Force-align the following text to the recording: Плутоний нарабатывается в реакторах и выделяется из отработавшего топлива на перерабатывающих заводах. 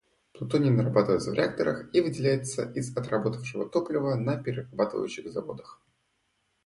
Плутоний 0.33 0.71
нарабатывается 0.71 1.29
в 1.29 1.35
реакторах 1.35 1.93
и 1.93 2.01
выделяется 2.01 2.63
из 2.71 2.97
отработавшего 2.97 3.69
топлива 3.69 4.15
на 4.15 4.35
перерабатывающих 4.41 5.31
заводах. 5.31 5.79